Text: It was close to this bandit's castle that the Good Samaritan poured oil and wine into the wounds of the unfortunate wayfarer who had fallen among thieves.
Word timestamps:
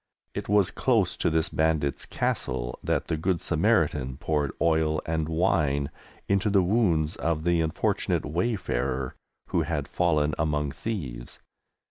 It 0.33 0.49
was 0.49 0.71
close 0.71 1.15
to 1.17 1.29
this 1.29 1.49
bandit's 1.49 2.07
castle 2.07 2.79
that 2.83 3.05
the 3.05 3.15
Good 3.15 3.39
Samaritan 3.39 4.17
poured 4.17 4.51
oil 4.59 4.99
and 5.05 5.29
wine 5.29 5.91
into 6.27 6.49
the 6.49 6.63
wounds 6.63 7.15
of 7.17 7.43
the 7.43 7.61
unfortunate 7.61 8.25
wayfarer 8.25 9.13
who 9.49 9.61
had 9.61 9.87
fallen 9.87 10.33
among 10.39 10.71
thieves. 10.71 11.37